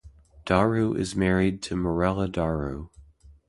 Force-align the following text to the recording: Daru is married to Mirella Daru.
Daru 0.47 0.95
is 0.95 1.15
married 1.15 1.61
to 1.61 1.75
Mirella 1.75 2.27
Daru. 2.27 2.89